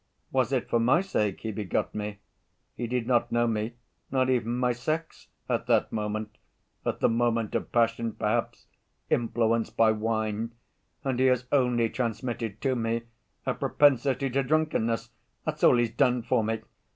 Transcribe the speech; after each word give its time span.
'Was 0.31 0.51
it 0.51 0.67
for 0.67 0.79
my 0.79 0.99
sake 0.99 1.41
he 1.41 1.51
begot 1.51 1.93
me? 1.93 2.17
He 2.75 2.87
did 2.87 3.05
not 3.05 3.31
know 3.31 3.45
me, 3.45 3.73
not 4.09 4.31
even 4.31 4.57
my 4.57 4.73
sex, 4.73 5.27
at 5.47 5.67
that 5.67 5.91
moment, 5.91 6.39
at 6.83 7.01
the 7.01 7.07
moment 7.07 7.53
of 7.53 7.71
passion, 7.71 8.13
perhaps, 8.13 8.65
inflamed 9.11 9.71
by 9.77 9.91
wine, 9.91 10.53
and 11.03 11.19
he 11.19 11.27
has 11.27 11.45
only 11.51 11.87
transmitted 11.87 12.59
to 12.61 12.75
me 12.75 13.03
a 13.45 13.53
propensity 13.53 14.31
to 14.31 14.41
drunkenness—that's 14.41 15.63
all 15.63 15.77
he's 15.77 15.91
done 15.93 16.23
for 16.23 16.43
me.... 16.43 16.61